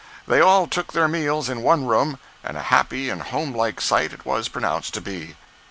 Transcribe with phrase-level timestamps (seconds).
[0.27, 4.13] They all took their meals in one room, and a happy and home like sight
[4.13, 5.35] it was pronounced to be.